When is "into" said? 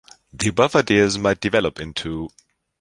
1.79-2.29